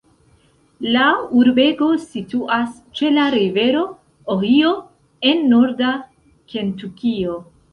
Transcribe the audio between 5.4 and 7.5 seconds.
norda Kentukio.